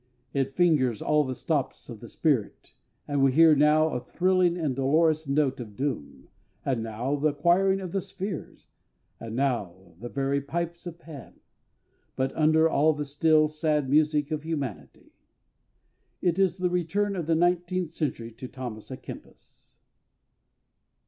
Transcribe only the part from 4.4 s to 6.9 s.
and dolorous note of doom, and